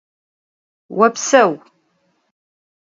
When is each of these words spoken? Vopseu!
Vopseu! 0.97 1.49